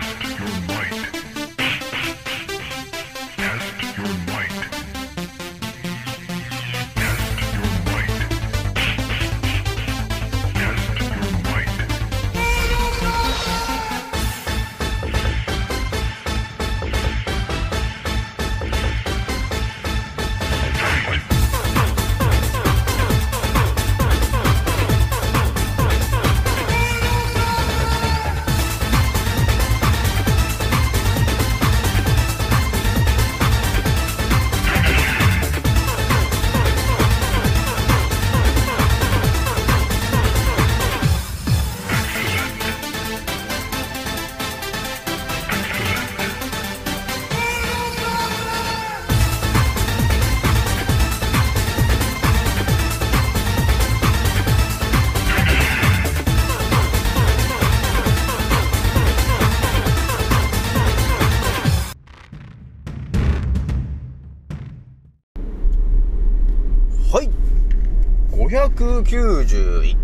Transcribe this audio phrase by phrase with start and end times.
[0.00, 1.33] Test your might.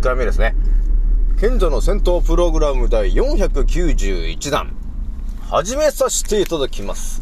[0.01, 0.55] 1回目ですね。
[1.39, 4.75] 賢者の戦闘プログラム第491弾。
[5.47, 7.21] 始めさせていただきます。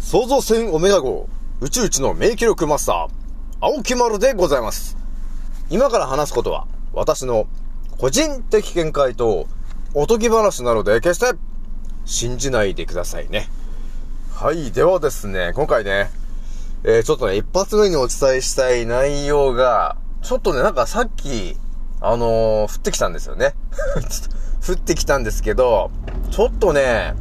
[0.00, 1.28] 創造船オメガ号、
[1.60, 3.08] 宇宙一の名記録マスター、
[3.60, 4.96] 青木丸でございます。
[5.70, 7.46] 今から話すことは、私の
[7.98, 9.46] 個人的見解と、
[9.94, 11.38] おとぎ話なので、決して、
[12.04, 13.48] 信じないでくださいね。
[14.34, 14.72] はい。
[14.72, 16.10] ではですね、今回ね、
[16.82, 21.56] えー、ちょっとね、一発目にお伝えしたい内容が、ちょっとね、なんかさっき、
[22.00, 23.54] あのー、降ってきたんですよね。
[24.66, 25.90] 降ってきたんですけど、
[26.30, 27.14] ちょっとね、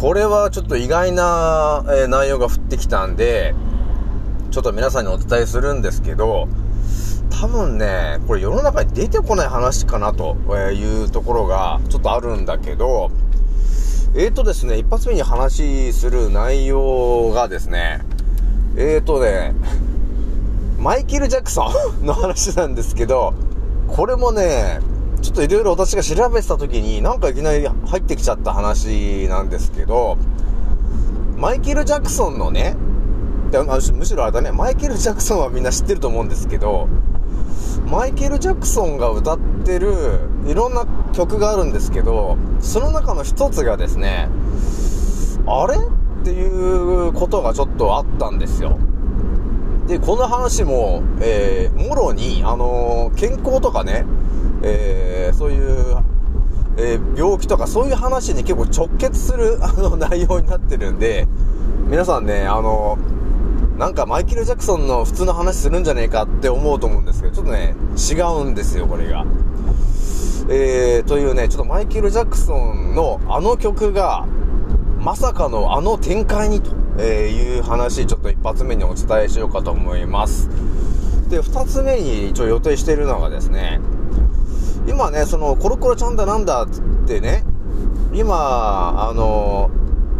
[0.00, 3.54] これはちょっと意外な、え内容が降ってきたんで、
[4.50, 6.48] ちょっと皆さんにお伝えするんですけど、
[7.30, 10.36] 多分ね、これ世の中に出てこない話かなと
[10.72, 13.10] いうところがちょっとあるんだけど、
[14.14, 18.02] えーとですね、一発目に話する内容がですね、
[18.76, 19.54] えーとね、
[20.78, 21.70] マイケル・ジャクソ
[22.02, 23.34] ンの話なんですけど、
[23.92, 24.80] これもね、
[25.20, 30.16] ちょっといろいろ私が調べてた時に、なんかいきなり入ってきちゃった話なんですけど、
[31.36, 32.74] マイケル・ジャクソンのね、
[33.92, 36.88] むしろあれだね、マイケル・ジャクソンはみんな知ってると思うんですけど、
[37.86, 39.92] マイケル・ジャクソンが歌ってる
[40.46, 44.30] いろんな曲があるんですけど、その中の一つがですね、
[45.46, 48.78] あれっていうことがちょっとあったんですよ。
[49.86, 54.04] で、この話も、えー、もろに、あのー健康とかね、
[54.62, 55.96] えー、そういう、
[56.76, 61.26] えー病気とかそういう話に結構直結する、 あの、内容になってるんで、
[61.88, 62.96] 皆さんね、あの
[63.76, 69.24] なんかマイケル・ジャクソンの普通の話するんじゃねえかって思うと思うんですけど、ちょっとね、違うんですよ、これが。
[70.48, 74.26] えー、というね、ちょっとマイケル・ジャクソンのあの曲が、
[75.00, 80.48] まさかのあの展開にとえーいう話、ちょっと一発目にお伝えしようかと思います。
[81.28, 83.80] で、二つ目に一応予定しているのがですね、
[84.86, 86.68] 今ね、その、コロコロちゃんだなんだっ
[87.06, 87.44] てね、
[88.12, 89.70] 今、あの、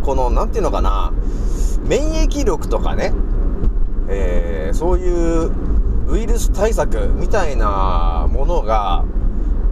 [0.02, 1.12] この、なんていうのかな、
[1.86, 3.12] 免疫力とかね、
[4.08, 5.52] えーそういう
[6.08, 9.04] ウイルス対策みたいなものが、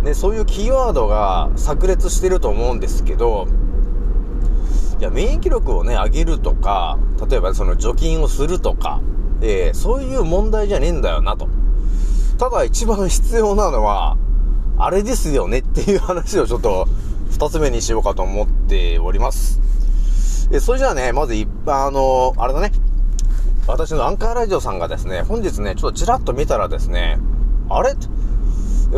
[0.02, 3.46] ね、そういうキーワードが炸裂してると思うんですけど、
[5.00, 9.00] いや、免疫力をね、上げるとか、例えばその除菌をするとか、
[9.40, 11.48] えーそういう問題じゃねえんだよなと。
[12.38, 14.18] ただ一番必要なのは、
[14.78, 16.86] あれですよねっていう話をちょっと、
[17.30, 19.60] 二つ目にしようかと思っております。
[20.52, 22.70] え、それじゃあね、まず一般、あの、あれだね。
[23.66, 27.18] 私のアンカーラジオさんがですね、本日ね、ちょっとちらっと見たらですね、
[27.70, 27.94] あれ？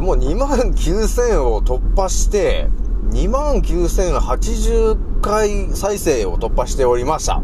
[0.01, 2.69] もう2万9000を突破して、
[3.11, 7.43] 2万9080回再生を突破しておりました。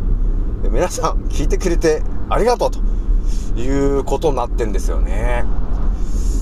[0.70, 2.80] 皆さん、聞いてくれてありがとうと
[3.60, 5.44] いうことになってんですよね。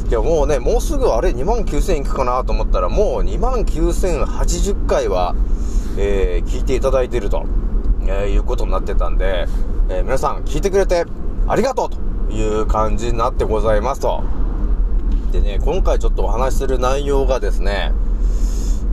[0.09, 5.35] いや、もうね、もうすぐあれ2万9000いくかなと思ったら、もう2万9080回は、
[5.99, 7.45] えー聞いていただいていると、
[8.07, 9.47] えーいうことになってたんで、
[9.89, 11.05] えー皆さん聞いてくれて
[11.49, 14.23] ありがとうという感じになってございますと。
[15.33, 17.93] でね、今回ちょっとお話しする内容がですね、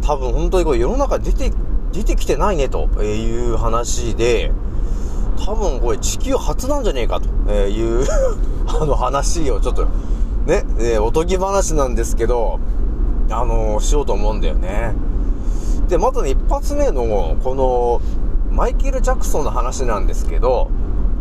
[0.05, 1.51] 多分本当にこれ世の中出て、
[1.91, 4.51] 出てきてないねという話で、
[5.45, 8.05] 多分これ地球初なんじゃねえかという
[8.67, 9.87] あの話をちょっと
[10.45, 12.59] ね、えおとぎ話なんですけど、
[13.29, 14.93] あのしようと思うんだよね。
[15.87, 18.01] で、まずね、一発目の、この、
[18.51, 20.69] マイケル・ジャクソンの話なんですけど、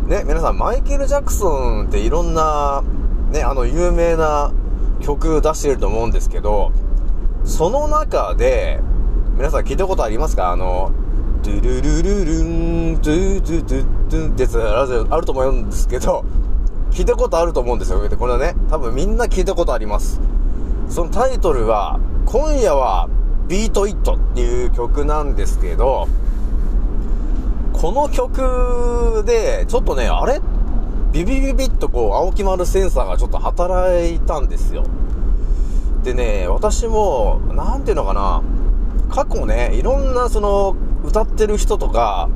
[0.06, 2.82] ね、皆さん、マイケル・ジャクソンっていろんな、
[3.30, 4.52] ね、あの、有名な
[5.00, 6.72] 曲出してると思うんですけど、
[7.44, 8.80] その中で、
[9.36, 10.52] 皆さん聞いたことありますか？
[10.52, 10.92] あの、
[11.42, 16.24] ドゥルルルルン、ドゥドゥドゥドゥンってやつあると思うんですけど、
[16.90, 17.98] 聞いたことあると思うんですよ。
[17.98, 20.20] これはね、多分みんな聞いたことあります。
[20.88, 23.08] そのタイトルは、今夜は
[23.48, 26.06] ビートイットっていう曲なんですけど、
[27.72, 30.40] この曲で、ちょっとね、あれ？
[31.10, 34.84] ビビビビッとこう、青木丸センサーがちょっと働いたんですよ。
[36.02, 38.42] でね、私も、なんていうのかな、
[39.10, 42.28] 過去ね、いろんなその、歌ってる人とか、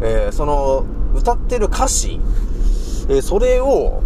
[0.00, 0.84] えーその、
[1.14, 2.20] 歌ってる歌詞、
[3.08, 4.02] えーそれを、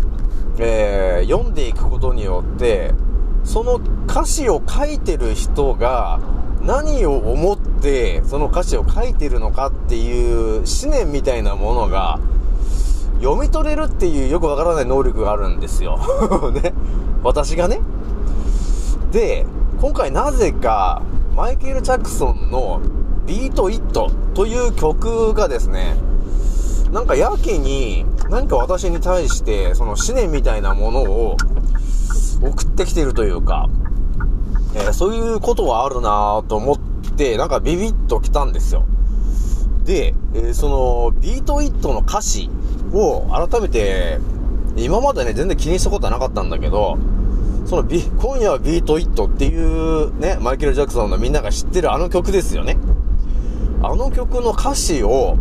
[0.58, 2.92] えー読んでいくことによって、
[3.44, 6.18] その歌詞を書いてる人が
[6.62, 12.18] 何を思ってその歌詞を書いてるのかっていう思念みたいなものが
[13.20, 15.98] 読み取れるっていうよくわからない能力があるんですよ。
[16.52, 16.72] ね。
[17.22, 17.80] 私がね。
[19.14, 19.46] で、
[19.80, 21.00] 今回なぜか
[21.36, 22.80] マイケル・ジャクソンの
[23.28, 25.94] ビート・イットという曲がですね、
[26.90, 31.36] なんかやけに何か私に対してその思念みたいなものを
[32.42, 33.68] 送ってきてるというか、
[34.74, 36.78] えーそういうことはあるなぁと思っ
[37.16, 38.84] て、なんかビビッときたんですよ。
[39.84, 42.50] で、えーその、 Beat It の歌詞
[42.92, 44.18] を改めて、
[44.76, 46.98] 今までね、全然気にしたことはなかったんだけど、
[47.66, 52.76] そのビ、今夜は Beat It っていうね、マイケル・ジャクソンのみんなが知ってるあの曲ですよね。
[53.82, 55.36] あの曲の歌詞を、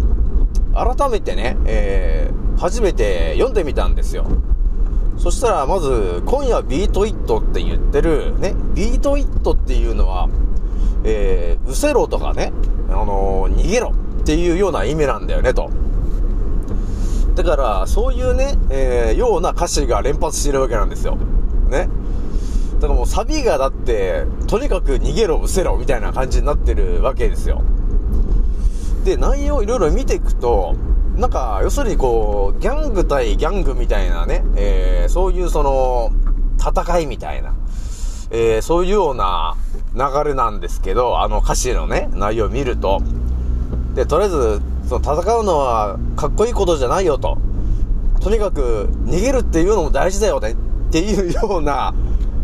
[0.73, 4.25] 改めてね、えー初めて読んでみたんですよ。
[5.17, 10.29] そしたら、まず、今夜は Beat It って言ってる、ね、 Beat It っていうのは、
[11.03, 12.53] え、うせろとかね、
[12.89, 15.69] あのー逃げろっていうような意味なんだよね、と。
[17.35, 21.17] だから、そういうね、えー、ような歌詞が連発してるわけなんですよ。
[21.69, 21.89] ね。
[22.83, 27.63] だからもうサビがだって、とにかく逃げろ、うせろ、みたいな感じになってるわけですよ。
[29.05, 30.75] で、内容いろいろ見ていくと、
[31.15, 36.11] なんか、要するにこう、ギャング対ギャングみたいなね、えー、そういうその、
[36.59, 37.55] 戦いみたいな、
[38.31, 39.55] えー、そういうような
[39.95, 40.01] 流
[40.31, 43.01] れなんですけど、あの歌詞のね、内容を見ると。
[43.95, 47.37] で、とりあえず、その戦うのはかっこいいことじゃないよと。
[48.19, 50.55] とにかく、逃げるっていうのも大事だよねっ
[50.91, 51.93] ていうような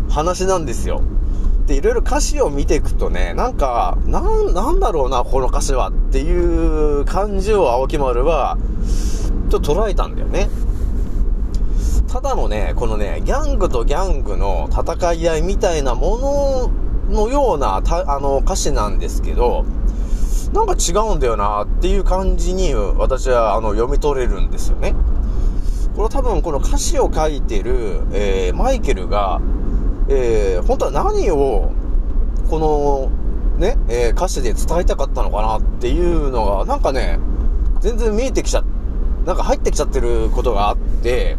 [0.09, 1.01] 話なんですよ。
[1.67, 8.57] で、いろいろ歌詞を見ていくとね、なんか、なん、なんだろうな、この歌詞はっていう感じを青木丸は、
[9.49, 10.49] ちょっと捉えたんだよね。
[12.11, 16.71] ただのね、このね、ギャングとギャングの戦い合いみたいなも
[17.09, 19.63] ののような、たあの、歌詞なんですけど、
[20.53, 24.95] なんか違うんだよなっていう感じに私はあの読み取れるんですよね。
[25.95, 29.41] これ多分この歌詞を書いてる、えーマイケルが、
[30.09, 31.71] えー本当は何を、
[32.49, 33.11] この、
[33.59, 37.19] ね、えー歌詞で伝えたかったのかなっていうのが、なんかね、
[37.79, 38.63] 全然見えてきちゃ、
[39.25, 41.37] なんか入ってきちゃってることがあって、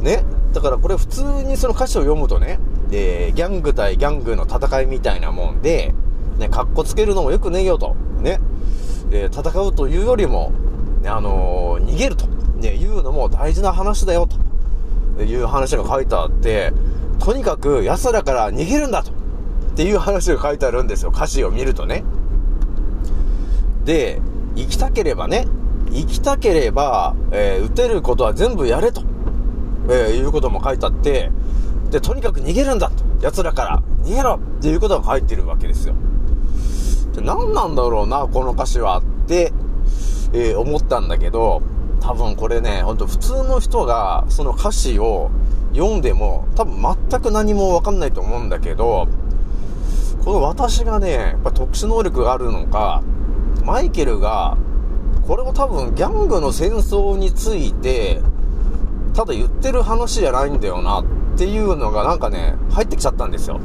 [0.00, 2.58] ね、だからこれ普通にその歌詞を読むとね、
[2.92, 5.94] えーギャング対ギャングの戦いみたいなもんで、
[6.38, 8.40] ね、格好つけるのもよくねえよと、ね、
[9.10, 10.52] えー戦うというよりも、
[11.02, 14.28] ね、あのー逃げると、ね、いうのも大事な話だよ
[15.16, 16.72] という話が書いてあって、
[17.22, 19.14] とにかく奴らから逃げるんだと、っ
[19.76, 22.02] ていう話が書いてあるんですよ、歌詞を見るとね。
[23.84, 24.20] で、
[24.56, 25.46] 生きたければね、
[25.92, 29.02] 生きたければ、えー撃てることは全部やれと、
[29.88, 31.30] えーいうことも書いてあって、
[31.90, 33.04] で、とにかく逃げるんだと。
[33.20, 35.94] 奴らから逃げろっていうことが書いてるわけですよ。
[37.14, 39.52] で何なんだろうな、この歌詞はって、
[40.32, 41.62] えー思ったんだけど、
[42.00, 45.30] 多分これね、ほんと普通の人がその歌詞を
[45.72, 49.08] 読んでも、多分全く何もわかんないと思うんだけど、
[50.24, 53.02] この私がね、やっぱ特殊能力があるのか、
[53.64, 54.56] マイケルが、
[55.26, 58.20] これを多分ギャングの戦争について、
[59.14, 61.04] ただ言ってる話じゃないんだよなっ
[61.36, 63.60] ていうのがなんかね、入ってきちゃったんですよ。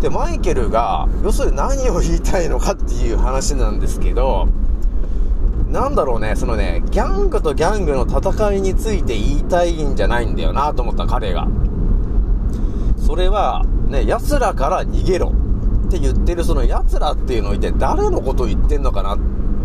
[0.00, 4.48] で、マイケルが、要するに何を言いたいのかっていう話なんですけど、
[5.70, 11.46] なんだろうね、そのね、ギャングとギャングの戦いについて言いたいんじゃないんだよなと思った彼が。
[12.96, 15.34] それは、ね、奴らから逃げろ
[15.88, 19.18] って言ってるその奴らっていうのを一体誰のことを言ってんのかなっ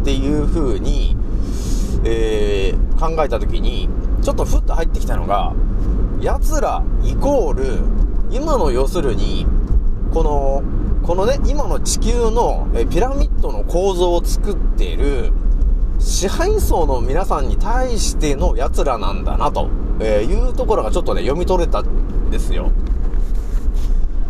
[0.03, 1.15] ていう風に、
[2.03, 3.87] えー、考えた時に、
[4.21, 5.53] ちょっとふっと入ってきたのが、
[6.19, 7.79] 奴らイコール、
[8.29, 9.45] 今の要するに、
[10.13, 10.63] この、
[11.05, 15.31] このね、今の地球のピラミッドの構造を作っている、
[16.03, 19.69] 支配層の皆さんに対しての奴らなんだなと、
[20.01, 22.71] えいうところがちょっとね、読み取れたんですよ。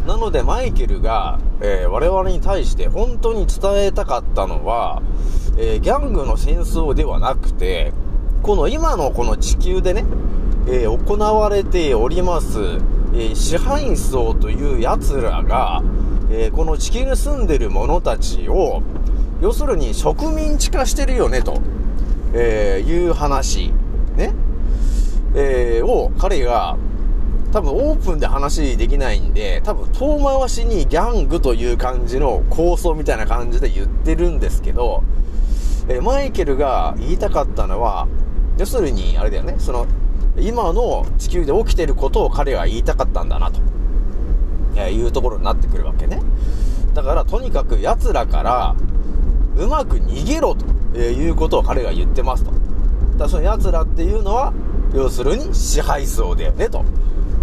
[0.05, 5.01] なのでマイケルが、えー我々に対して本当に伝えたかったのは、
[5.57, 7.91] えーギャングの戦争ではなくて、
[8.43, 10.05] この今のこの地球でね、
[10.67, 12.59] えー行われております、
[13.15, 15.81] え支配層という奴らが、
[16.29, 18.83] えこの地球に住んでる者たちを、
[19.43, 21.59] 要するに植民地化してるよね、と、
[22.33, 23.73] えーいう話、
[24.15, 24.33] ね、
[25.35, 26.77] えーを彼が、
[27.51, 35.03] 多分オープンで話できないんで、多分遠回しにギャングという感じの構想みたいな感じで言ってるんですけど、
[35.89, 38.07] えーマイケルが言いたかったのは、
[38.57, 39.88] 要するに、あれだよね、その、
[40.38, 43.59] 今の地球で起きてることを彼が言いたかったんだなと、
[44.77, 46.21] えいうところになってくるわけね。
[46.93, 48.75] だから、とにかく奴らから、
[49.57, 52.51] うまく逃げろと、えいうことを彼が言ってますと。
[53.17, 54.53] だその奴らっていうのは、
[54.93, 56.83] 要するに支配層だよね、と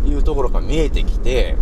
[0.07, 1.57] いうところが見えてきて、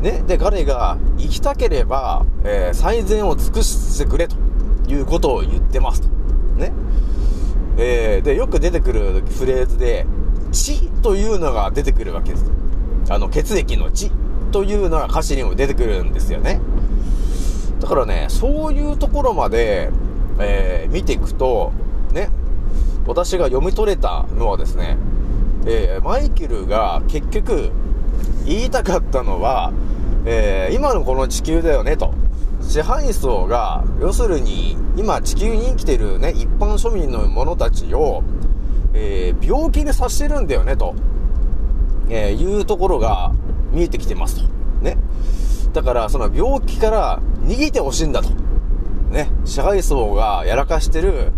[0.00, 4.36] ね、で、彼が生きたければ、えー最善を尽くしてくれと
[4.88, 6.08] いうことを言ってますと。
[6.56, 6.72] ね。
[7.76, 10.06] えーで、よく出てくるフレーズで、
[10.52, 12.50] 血というのが出てくるわけです。
[13.10, 14.10] あの、血液の血
[14.52, 16.60] というのが歌詞にも出てくるんですよね。
[17.80, 19.90] だからね、そういうところまで、
[20.38, 21.72] えー見ていくと、
[22.12, 22.30] ね、
[23.06, 24.96] 私が読み取れたのはですね、
[25.66, 27.70] えーマイケルが結局
[28.44, 29.72] 言いたかったのは、
[30.24, 32.12] えー今のこの地球だよねと。
[32.60, 38.22] 支配層が、要するに、今地球に生きてるね、一般庶民の者たちを、
[38.94, 40.94] えー病気でさしてるんだよねと、
[42.10, 43.30] えいうところが
[43.70, 44.48] 見えてきてますと。
[44.82, 44.98] ね。
[45.72, 48.30] だから、その病気から逃げてほしいんだと。
[49.10, 49.30] ね。
[49.44, 51.32] 支配層がやらかしてる、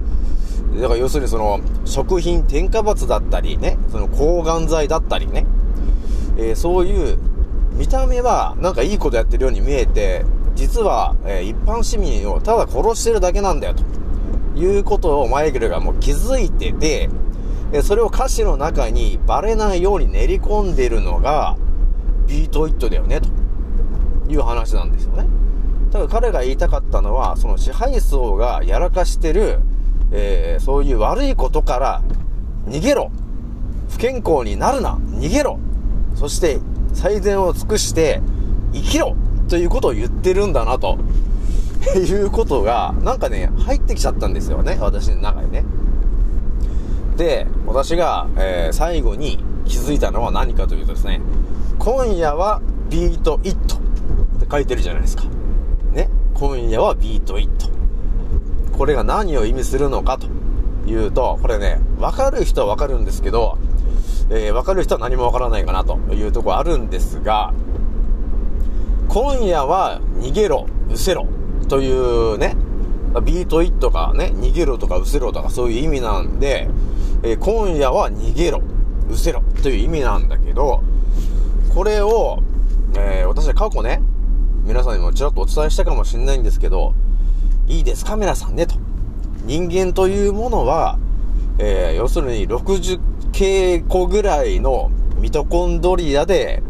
[0.80, 5.46] だから要するにその、食品添加物だったりね、その抗がん剤だったりね、
[6.36, 7.18] えーそういう、
[7.72, 13.84] 見た目はなんかいいことやってるように見えて、実は、えー一般市民をただ殺してるだけなんだよ、と。
[14.56, 17.08] いうことをマイケルがもう気づいてて、
[17.72, 21.56] えそれを歌詞の中にバレないように練り込んでるのが、
[22.26, 23.28] ビートイットだよね、と。
[24.30, 25.26] いう話なんですよね。
[25.90, 29.60] ただ彼が言いたかったのは、その支配層がやらかしてる、
[30.12, 32.02] えーそういう悪いことから
[32.68, 33.10] 逃げろ。
[33.90, 34.98] 不健康になるな。
[35.12, 35.58] 逃げろ。
[36.14, 36.60] そして
[36.92, 38.20] 最善を尽くして
[38.72, 39.16] 生きろ。
[39.48, 40.98] ということを言ってるんだなと。
[41.96, 44.78] いうことがなんかね入ってきちゃったんですよね。
[44.80, 45.64] 私の中にね。
[47.16, 51.20] で私が、えー最後に気づいたのは何かというとですね。
[51.78, 52.60] 今夜は
[52.90, 53.79] Beat It。
[54.40, 55.24] って書いてるじゃないですか。
[55.92, 56.08] ね。
[56.34, 57.68] 今夜は Beat It。
[58.76, 60.26] これが何を意味するのかと。
[60.86, 63.58] いうと、これね、わかる人はわかるんですけど、
[64.30, 65.98] えーわかる人は何もわからないかなと。
[66.12, 67.52] いうとこあるんですが、
[69.08, 71.26] 今夜は逃げろ、失せろ。
[71.68, 72.56] というね、
[73.24, 76.68] ビートイットがね、逃げろとか失せろとかそういう意味なんで、
[77.22, 78.62] えー今夜は逃げろ、
[79.10, 80.80] 失せろという意味なんだけど、
[81.74, 82.38] これを、
[82.96, 84.00] えー私は過去ね、
[84.70, 86.94] 皆さんにもちらっとお伝えしたかもしれないんですけど、
[87.66, 88.76] いいですか皆さんね、と。
[89.44, 90.96] 人間というものは、
[91.58, 93.00] えー要するに60
[93.32, 96.62] 系個ぐらいのミトコンドリアで、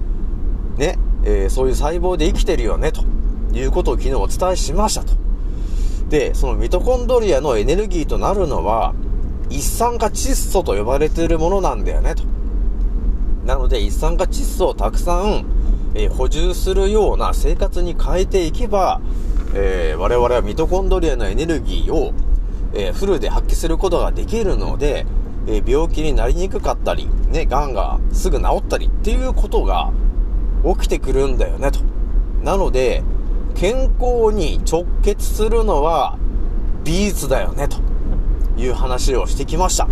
[0.79, 3.05] ね、えーそういう細胞で生きてるよね、と
[3.53, 5.13] いうことを昨日お伝えしましたと。
[6.09, 8.95] で、そのミトコンドリアのエネルギーとなるのは、
[9.51, 12.23] 一酸化窒素と呼ばれているものなんだよね、と。
[13.45, 15.45] なので、一酸化窒素をたくさん、
[15.95, 19.01] え補充するような生活に変えていけば、
[19.55, 22.13] えー我々はミトコンドリアのエネルギーを、
[22.75, 25.07] えーフルで発揮することができるので、
[25.47, 29.93] えー病気になりにくかったり、ね、癌がすぐ治ったりっていうことが
[30.65, 31.81] 起きてくるんだよね、と。
[32.43, 33.03] なので、
[33.55, 36.19] 健康に直結するのは、
[36.85, 37.77] ビーツだよね、と
[38.57, 39.89] いう話をしてきました。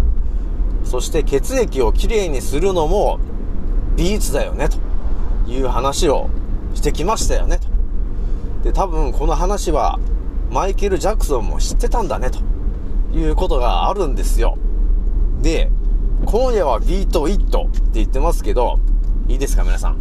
[0.84, 3.18] そして血液をきれいにするのも、
[3.96, 4.78] ビーツだよね、と
[5.48, 6.28] いう話を
[6.74, 7.68] してきましたよね、と。
[8.62, 9.98] で、多分この話は、
[10.50, 12.38] マイケル・ジャクソンも知ってたんだね、と
[13.16, 14.58] いうことがあるんですよ。
[15.42, 15.70] で、
[16.26, 18.78] 今夜はビート・イットって言ってますけど、
[19.28, 19.96] いいですか、皆さん。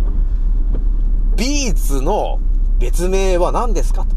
[1.36, 2.40] ビーツの
[2.80, 4.16] 別名は何ですかと。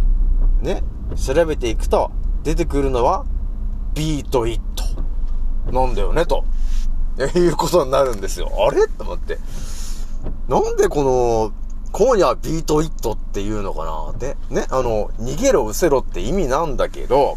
[0.64, 0.82] ね。
[1.16, 2.10] 調べていくと、
[2.42, 3.25] 出てくるのは、
[3.94, 5.72] ビート・イット。
[5.72, 6.44] なんだよね、と。
[7.37, 8.50] いうことになるんですよ。
[8.66, 8.87] あれ？
[8.87, 9.38] と思って。
[10.49, 11.53] なんでこの、
[11.93, 14.11] 今夜ビート・イットっていうのかな？
[14.11, 14.37] って。
[14.49, 14.67] ね。
[14.71, 17.37] あの、逃げろ、失せろって意味なんだけど、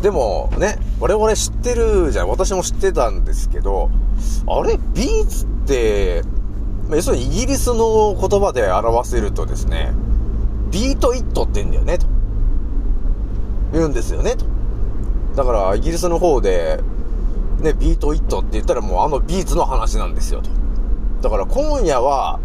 [0.00, 2.28] でもね、我々知ってるじゃん。
[2.28, 3.90] 私も知ってたんですけど、
[4.46, 4.78] あれ？
[4.94, 6.22] ビーツって、
[6.90, 9.92] 要するにイギリスの言葉で表せるとですね、
[10.70, 12.06] Beat It って言うんだよね、と。
[13.72, 14.44] 言うんですよね、と。
[15.36, 16.80] だから、イギリスの方で、
[17.60, 20.50] ね、 Beat It って言ったらもうあのビーツの話なんですよ、と。
[21.22, 22.40] だから今夜は、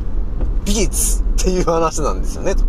[0.63, 2.63] ビーツっていう話なんですよね、と。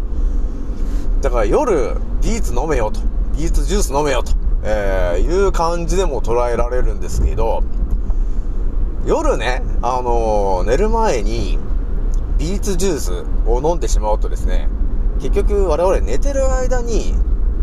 [1.21, 3.01] だから夜、ビーツ飲めよと。
[3.37, 4.33] ビーツジュース飲めよと。
[4.65, 7.63] えー、いう感じでも捉えられるんですけど、
[9.07, 11.59] 夜ね、あのー寝る前に、
[12.39, 14.69] ビーツジュースを飲んでしまうとですね、
[15.21, 17.15] 結局我々寝てる間に、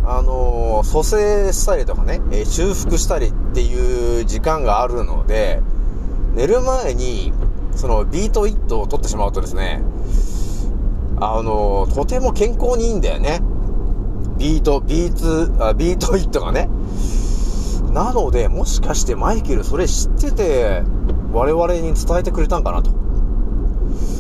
[0.06, 5.62] あのー蘇生したりとかね、えー修復したりっていう時間があるので、
[6.36, 7.34] 寝る前に、
[7.76, 9.82] その Beat It を取ってしまうとですね、
[11.20, 13.42] あのとても健康にいいんだよね。
[14.38, 16.70] ビート、ビーツ、あ Beat It がね。
[17.92, 20.84] なので、もしかしてマイケルそれ知ってて、
[21.32, 22.92] 我々に伝えてくれたんかなと。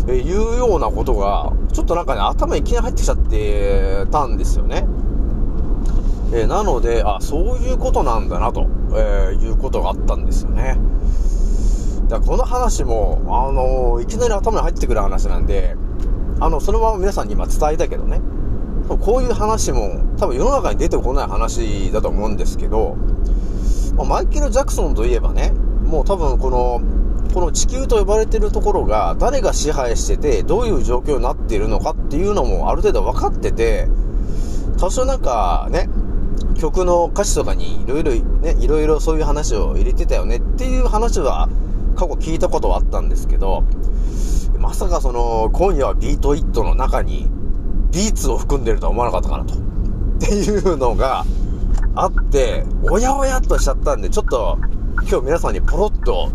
[0.07, 4.87] えいうようなことが、ちょっとなんかね、頭いきなり入ってきちゃってたんですよね。
[6.33, 10.77] えなので、あ、そういうことなんだなと、えーいうことがあったんですよね。
[12.07, 15.75] だからこの話も、あのーいきなり頭に入ってくる話なんで、
[16.39, 18.21] あの、そのまま皆さんに今伝えたけどね、
[18.87, 22.95] こういう話も多分世の中に出てこない話だと思うんですけど、
[23.97, 25.51] まマイケル・ジャクソンといえばね、
[25.85, 26.81] もう多分この、
[27.33, 33.87] この地球と呼ばれてるところが誰が支配してて、どういう状況になっているのかっていうのもある程度分かってて、
[34.77, 35.89] 多少なんかね、
[36.55, 41.49] 曲の歌詞とかにいろいろね、いろいろそういう話を入れてたよねっていう話は
[41.95, 43.63] 過去聞いたことはあったんですけど、
[44.59, 47.29] まさかその、今夜は Beat It の中に
[47.91, 49.53] ビーツを含んでるとは思わなかったかなと。
[49.53, 49.57] っ
[50.19, 51.25] ていうのが
[51.95, 54.57] あって、おやおやっとしちゃったんで、ちょっと
[55.07, 56.31] 今日皆さんにポロッと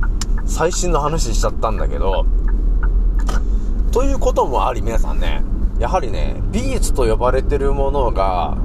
[0.46, 2.24] 最新の話しちゃったんだけど、
[3.92, 5.42] ということもあり皆さんね、
[5.78, 8.56] やはりね、ビーツと呼ばれてるものが、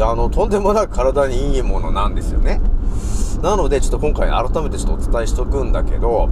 [0.00, 2.60] あの、とんでもなく体にいいものなんですよね。
[3.42, 6.30] なので、ちょっと今回改めてちょっとお伝えしとくんだけど、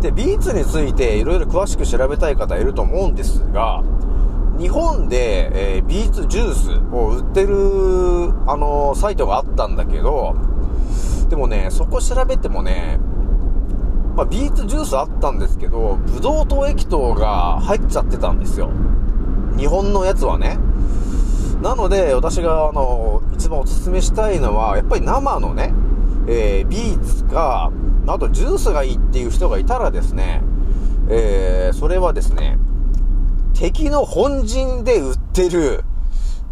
[0.00, 3.82] で、ビーツについていろいろ詳しく調べたい方いると思うんですが、
[4.58, 10.34] 日本で、えービーツジュースを売ってる、あのサイトがあったんだけど、
[11.28, 12.98] でもね、そこ調べてもね、
[14.16, 18.70] まあ、ビーツジュースあったんですけど、ブドウ糖液糖が入っちゃってたんですよ。
[19.56, 20.58] 日本のやつはね。
[21.62, 25.72] なので、私が、あの、一番おすすめしたいのは、やっぱり生のね、
[26.28, 27.70] えービーツか、
[28.06, 30.42] あとジュースがいいっていう人がいたらですね、
[31.08, 32.58] えーそれはですね、
[33.54, 35.84] 敵の本陣で売ってる、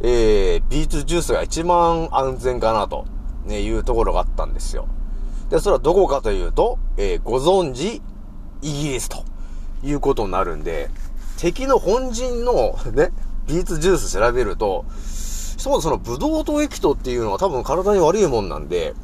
[0.01, 3.07] えービーツジュースが一番安全かなと、
[3.45, 4.87] ね、いうところがあったんですよ。
[5.51, 8.03] で、それはどこかというと、えーご存知、
[8.63, 9.25] イギリスと
[9.83, 10.91] いうことになるんで、
[11.39, 13.13] 敵の本陣の ね、
[13.47, 14.85] ビーツジュース調べると、
[15.57, 18.95] そうそのブドウ糖液糖っていうのは多分体に悪いもんなんで、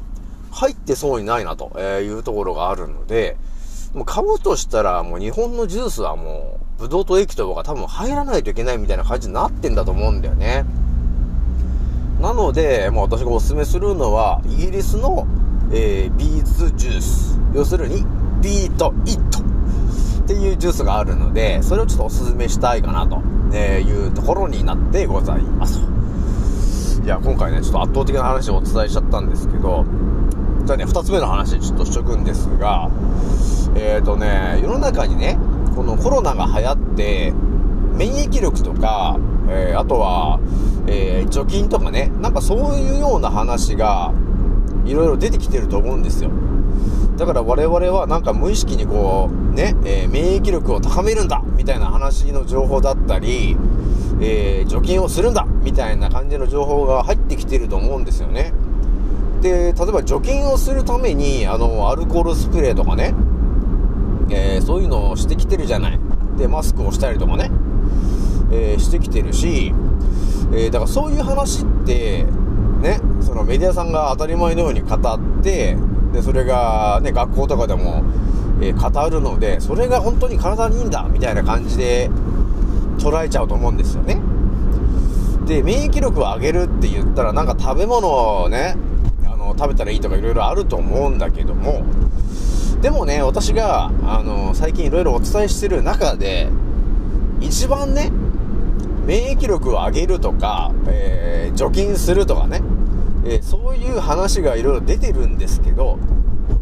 [0.55, 3.35] 入ってそうにないなというところがあるので、
[3.93, 10.65] もう買うとしたらもう日本のジュースはもう、ブドウ糖液糖が多分入らないといけないみたいな感じになってんだと思うんだよね。
[12.21, 15.27] なので、まあ私がお勧めするのは、イギリスの、
[15.73, 17.37] えービーツジュース。
[17.53, 18.05] 要するに、
[18.41, 23.21] ビートイットっていうジュースがあるので、それをちょっとお勧めしたいかなと、
[23.53, 25.81] えいうところになってございます。
[27.03, 29.85] いや、今回ね、ちょっと圧倒的な話をお伝えしちゃったんですけど、
[30.65, 32.89] じゃあね、二つ目の話ちょっとしとくんですが、
[33.75, 35.37] えーとね、世の中にね、
[35.75, 37.33] このコロナが流行って、
[37.95, 40.39] 免疫力とか、えーあとは、
[40.87, 44.11] えー除菌とかね、なんかそういうような話が、
[44.85, 46.31] いろいろ出てきてると思うんですよ。
[47.17, 53.55] だから我々はなんか無意識にこう、ね、えー免疫力を高めるんだみたいな話の情報だったり、
[54.19, 58.51] えー除菌をするんだみたいな感じの情報が入ってきてると思うんですよね。
[59.45, 63.13] で、例えば除菌をするために、あの、アルコールスプレーとかね、
[64.31, 65.99] えーそういうのをしてきてるじゃない。
[66.35, 67.51] で、マスクをしたりとかね、
[68.51, 69.71] えーしてきてるし、
[70.51, 72.25] えーだからそういう話って、
[72.81, 75.77] ね、そのメディアさんが当たり前のように語って、
[76.11, 78.01] で、それがね、学校とかでも、
[78.61, 82.09] え語るので、それが本当に体にいいんだ、みたいな感じで
[82.97, 84.19] 捉えちゃうと思うんですよね。
[85.45, 88.07] で、免疫力を上げるって言ったら、なんか食べ物
[88.41, 88.75] をね、
[89.57, 91.83] 食べたらいいとかいろいろあると思うんだけども、
[92.81, 96.49] でもね、私が、あの、最近いろいろお伝えしてる中で、
[97.41, 98.11] 一番ね、
[99.05, 102.61] 免疫力を上げるとか、えー除菌するとかね、
[103.23, 105.97] えーそういう話がいろいろ出てるんですけど、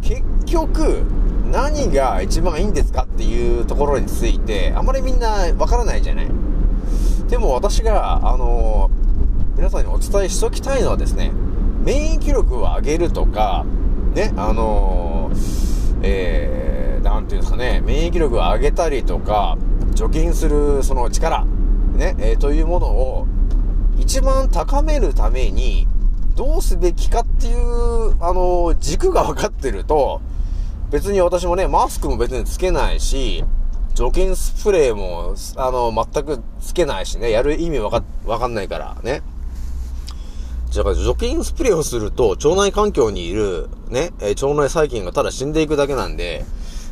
[0.01, 1.03] 結局、
[1.51, 6.27] 何が一番いいんですかっていうところについて、あまりみんなわからないじゃない。
[7.29, 8.89] でも私が、あの
[9.55, 11.31] 皆さんにお伝えしときたいのはですね、
[11.83, 13.65] 免疫力を上げるとか、
[14.13, 15.31] ね、あの
[16.01, 19.57] えー、なんていうんですかね、免疫力を上げたりとか、
[19.93, 21.45] 除菌するその力、
[21.95, 23.27] ね、えー、というものを
[23.97, 25.87] 一番高めるために、
[26.35, 30.21] どうすべきかっていう、あの軸が分かってると、
[30.91, 33.43] 別に私もね、マスクも別につけないし、
[33.93, 39.21] 除菌スプレーも、あの、全くつけないしね、やる意味わか、わかんないからね。
[40.73, 46.45] じゃあ、除菌スプレーをすると、腸内環境にいる、ね、え腸内細菌がただ死んでいくだけなんで、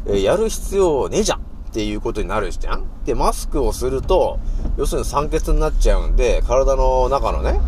[0.08, 1.42] えやる必要ねえじゃんっ
[1.74, 4.38] ていうことになるじゃんで、マスクをすると、
[4.78, 7.60] 要するに酸欠になっちゃうんで、体の中のね、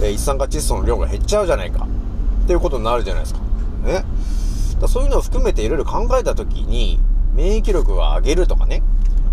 [0.00, 1.88] え一酸化窒素の量が減っちゃうじゃないか。
[2.44, 3.40] っていうことになるじゃないですか。
[3.82, 4.04] ね。
[4.80, 7.00] だそういうのを含めていろいろ考えたときに、
[7.34, 8.84] 免疫力を上げるとかね、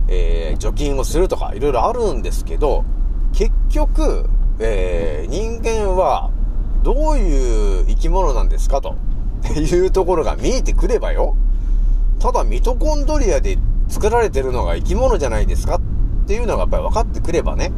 [0.07, 2.85] えー、除菌をするとかいろいろあるんですけど、
[3.33, 4.27] 結局、
[4.59, 6.31] えー、人間は
[6.83, 8.95] どういう生き物なんですかと
[9.55, 11.35] いうところが見えてくればよ。
[12.19, 15.81] ただミトコンドリアで作られてるのが生き物じゃないですかっ
[16.27, 17.71] ていうのがやっぱり分かってくればね。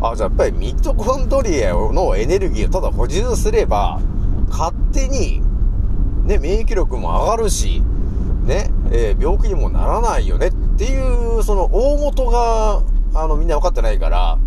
[0.00, 4.00] あ、じゃあやっぱりミトコンドリアのエネルギーをただ補充すれば、
[4.50, 5.42] 勝手に
[6.24, 7.82] ね、免疫力も上がるし、
[8.44, 12.82] ね、えー、病気にもならないよねっていう、その大元が、
[13.14, 14.38] あの、みんな分かってないから、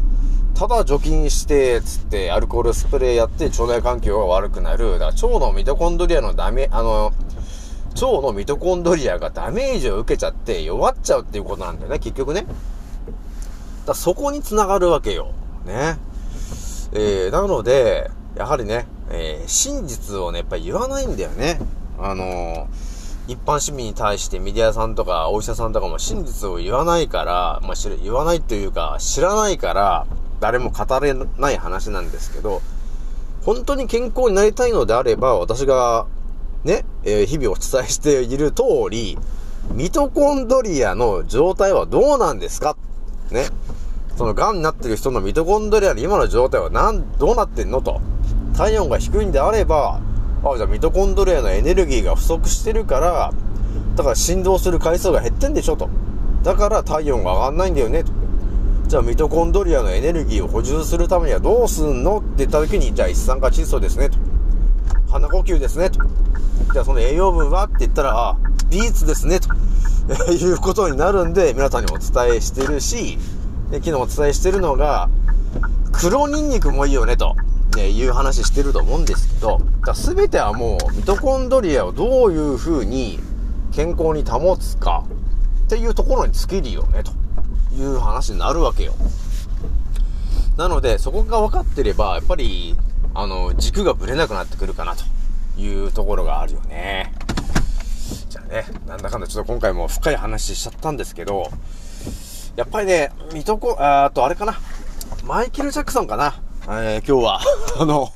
[0.57, 4.93] ただ除菌して、つって、アルコールスプレーやって腸内環境が悪くなる。
[4.93, 7.13] だから腸のミトコンドリアのダメ、あの、
[7.93, 12.47] 腸のミトコンドリアがダメージを受けちゃって弱っちゃうっていうことなんだよね、結局ね。
[13.85, 15.31] だそこに繋がるわけよ。
[15.67, 15.99] ね。
[16.91, 21.59] えー、なので、やはりね、えー、真実をね、やっぱり言わないんだよね。
[21.99, 22.65] あのー、
[23.27, 30.07] 一般市民に対してメディアさんとかお医者さんとかも真実を言わないから、まあ、知言わないというか、知らないから、
[30.39, 32.61] 誰も語れない話なんですけど、
[33.43, 36.05] 本当に健康になりたいのであれば、私が、
[36.63, 39.17] ね、えー、日々お伝えしている通り、
[39.73, 42.75] ミトコンドリアの状態はどうなんですか？
[43.31, 43.45] ね。
[44.17, 48.01] その癌になってる人のミトコンドリアの今の状態はなん、どうなってんのと。
[48.55, 49.99] 体温が低いんであれば、
[50.43, 53.31] あ、じゃあミトコンドリアのエネルギーが不足してるから、
[53.95, 55.89] だから振動する回数が減ってんでしょと。
[56.43, 58.11] だから体温が上がんないんだよねと。
[58.87, 64.17] じゃあミトコンドリアのエネルギーを補充するためにはどうすんのって言った時に、じゃあ一酸化窒素ですねと。
[65.11, 65.99] 鼻呼吸ですねと。
[66.71, 68.37] じゃあその栄養分はって言ったら、あ、
[68.69, 69.49] ビーツですねと。
[70.31, 73.17] いうことになるんで、皆さんにお伝えしてるし、
[73.71, 75.09] で昨日お伝えしてるのが、
[75.91, 77.35] 黒ニンニクもいいよねと。
[77.75, 83.19] ね、いう話してると思うんですけど、だ全てはもうミトコンドリアをどういう風に
[83.73, 85.03] 健康に保つか
[85.65, 87.11] っていうところに尽きるよね、と
[87.77, 88.93] いう話になるわけよ。
[90.57, 92.75] なので、そこが分かってれば、やっぱり、
[93.13, 95.03] あの、軸がぶれなくなってくるかな、と
[95.59, 97.13] いうところがあるよね。
[98.29, 101.51] じゃあね、なんだかんだちょっと今回も深い話しちゃったんですけど、
[102.55, 104.59] やっぱりね、ミトコ、あとあれかな、
[105.23, 106.41] マイケル・ジャクソンかな。
[106.69, 107.39] えー、今日は
[107.79, 108.11] あの、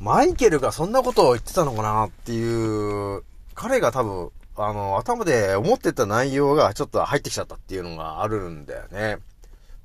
[0.00, 3.22] マイケルがそんなことを言ってたのかなっていう、
[3.54, 9.18] 彼が多分、あの、頭で思ってた内容がちょっと入ってきちゃったっていうのがあるんだよね。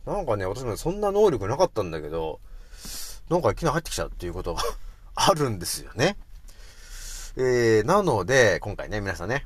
[0.05, 2.39] なんかね、私もそんな能力なかったんだけど、
[3.29, 4.61] なんかいきなり入ってきちゃうっていうことが
[5.15, 6.17] あるんですよね。
[7.35, 9.45] えー、なので、今回ね、皆さんね、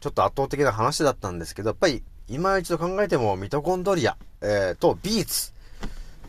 [0.00, 5.52] ちょっと圧倒的な話だったんですけど、やっぱり、今一度考えてもミトコンドリア、えー、とビーツ、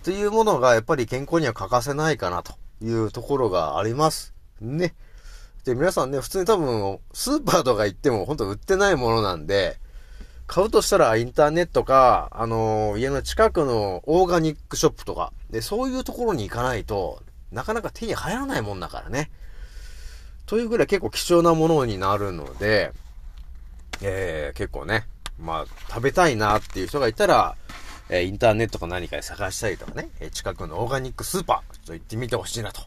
[0.03, 4.33] というものがやっぱり健康には欠かせないかなというところがあります。
[4.59, 4.93] ね。
[5.63, 9.77] で、皆さんね、普通に多分、スーパーとか行っても本当売ってないものなんで、
[10.45, 19.31] 買うとしたらインターネットか、あのー、家の近くのオーガニックショップとか、で、そういうところに行かないと、なかなか手に入らないもんだからね。
[20.45, 22.91] というぐらい結構貴重なものになるので、
[24.01, 25.05] えー、結構ね、
[25.39, 27.55] まあ、食べたいなっていう人がいたら、
[28.09, 32.81] えー、インターネットか何かで探したりとかね、えー、近くのオーガニックスーパー、ちょっと行ってみてほしいなと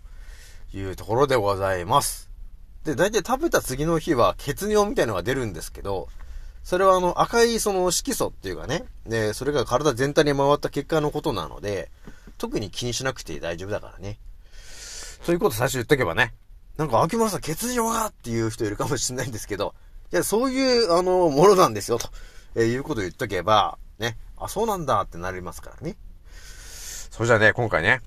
[0.75, 2.26] いうところでございます。
[2.87, 6.09] で、大体食べた次の日は血尿みたいのが出るんですけど、
[6.63, 11.91] それはあの赤いその色素っていうかね、で、それが体全体に回った結果のことなので、
[12.39, 14.19] 特に気にしなくて大丈夫だからね。
[15.23, 16.33] そういうこと最初言っとけばね、
[16.77, 19.75] なんか秋村さん血尿がっていう人いるかもしれないんですけど、
[20.13, 22.09] いや、そういうあの、ものなんですよ、と、
[22.55, 25.97] え、いうこと言っとけば、ね、あ、そうなんだってなりますからね。
[27.11, 28.03] それじゃあね、今回ね、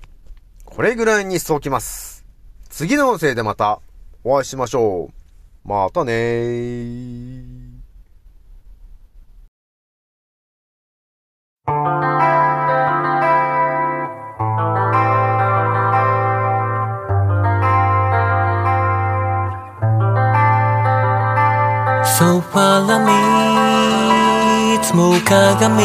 [0.64, 2.24] これぐらいにしておきます。
[2.70, 3.80] 次の音声でまた
[4.22, 5.10] お会いしましょ
[5.64, 5.68] う。
[5.68, 7.70] またねー。
[22.04, 25.82] そばらみいつも鏡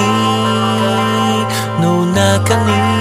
[1.82, 2.95] の中に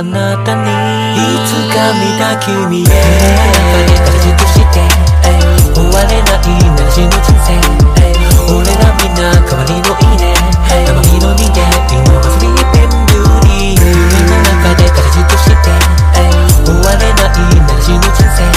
[0.00, 0.64] あなたに。
[0.64, 2.88] いつか見た君へ。
[2.88, 4.80] 中で形として
[5.76, 7.52] 終われないなら死ぬ人生
[8.48, 10.32] 俺らみんな代わりのいいね
[10.88, 11.60] 生身の人間
[11.92, 13.84] 今はスリーピンビュー夢
[14.24, 15.68] の中で形として
[16.64, 18.48] 終われないなら死ぬ人生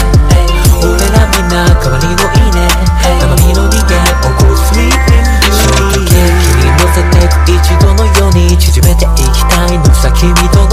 [0.79, 2.71] 俺らみんな代わりのいいね
[3.19, 3.99] 生身の人間。
[4.23, 10.07] Oh go sleep in beauty 君乗せてく一度のように縮めていきたいのさ。
[10.11, 10.72] 君との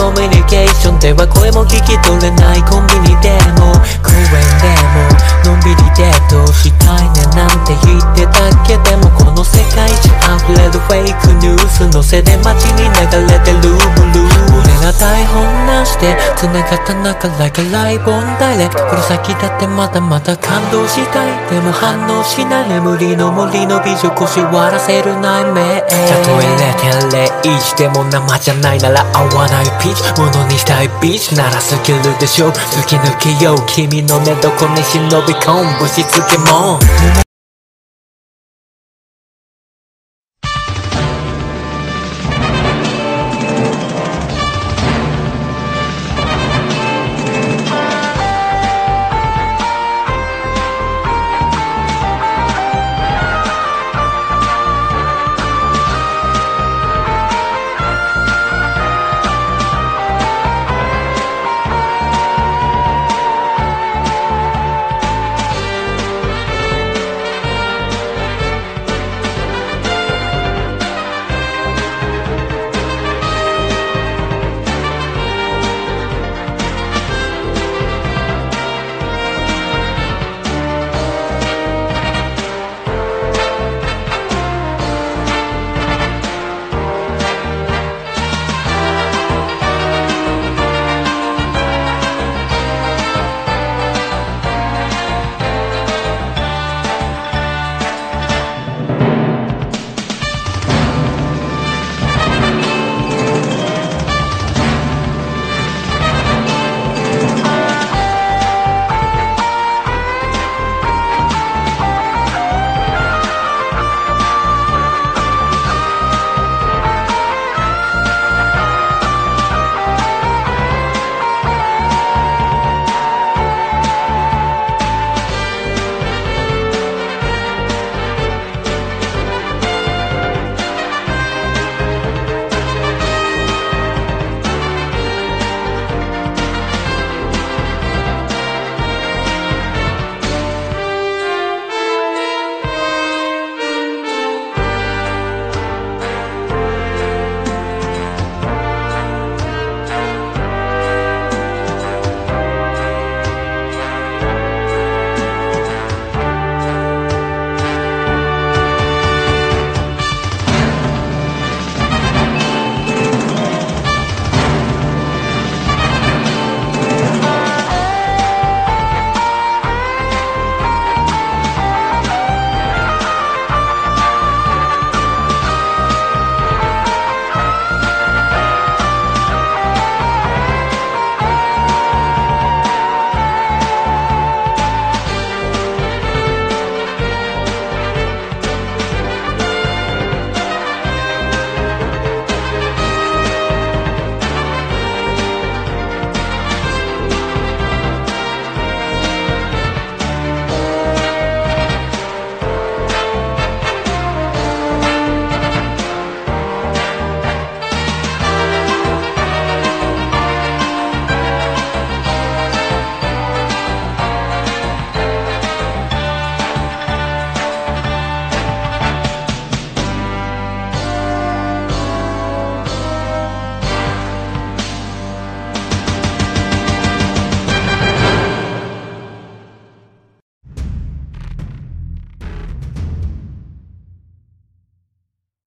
[0.00, 3.76] コミュニケーションでは声も聞き取れないコンビニでも。
[4.00, 5.52] 公園でも。
[5.52, 8.80] のんびりデートしたいねなんて言ってたけ。
[8.80, 10.08] でもこの世界中
[10.40, 12.96] 溢れるフェイクニュースのせで街に流
[13.28, 13.60] れてる。
[13.60, 14.39] ブルー
[14.80, 21.50] 俺ら台本なしで繋がった中 Like a live on direct この先だってまだまだ感動したい。
[21.50, 22.68] でも反応しない。
[22.70, 25.86] 眠りの森の美女腰割らせる内面た
[26.24, 30.18] とえ0.01でも生じゃないなら合わないピーチ。
[30.18, 31.36] ものにしたいビーチ。
[31.36, 32.48] なら好きるでしょ。
[32.48, 33.56] う突き抜けよう。
[33.66, 35.78] 君の寝床に忍び込む。
[35.78, 36.80] ぶしつけも。